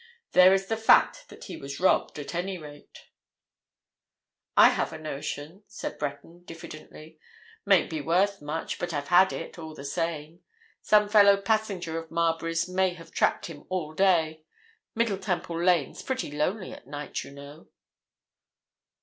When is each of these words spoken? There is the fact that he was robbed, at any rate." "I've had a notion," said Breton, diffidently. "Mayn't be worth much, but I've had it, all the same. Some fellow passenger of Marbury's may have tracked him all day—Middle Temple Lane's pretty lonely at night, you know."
There 0.31 0.51
is 0.51 0.65
the 0.65 0.77
fact 0.77 1.29
that 1.29 1.43
he 1.43 1.55
was 1.57 1.79
robbed, 1.79 2.17
at 2.17 2.33
any 2.33 2.57
rate." 2.57 3.05
"I've 4.57 4.73
had 4.73 4.91
a 4.93 4.97
notion," 4.97 5.61
said 5.67 5.99
Breton, 5.99 6.43
diffidently. 6.43 7.19
"Mayn't 7.67 7.91
be 7.91 8.01
worth 8.01 8.41
much, 8.41 8.79
but 8.79 8.95
I've 8.95 9.09
had 9.09 9.31
it, 9.31 9.59
all 9.59 9.75
the 9.75 9.85
same. 9.85 10.39
Some 10.81 11.07
fellow 11.07 11.37
passenger 11.37 11.99
of 11.99 12.09
Marbury's 12.09 12.67
may 12.67 12.95
have 12.95 13.11
tracked 13.11 13.45
him 13.45 13.65
all 13.69 13.93
day—Middle 13.93 15.19
Temple 15.19 15.63
Lane's 15.63 16.01
pretty 16.01 16.31
lonely 16.31 16.71
at 16.73 16.87
night, 16.87 17.23
you 17.23 17.29
know." 17.29 17.67